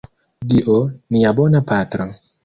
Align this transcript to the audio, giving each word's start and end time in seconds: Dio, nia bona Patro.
Dio, 0.53 0.77
nia 1.15 1.33
bona 1.41 1.61
Patro. 1.73 2.09